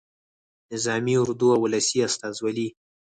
[0.71, 2.67] نظامي اردو او ولسي استازولي.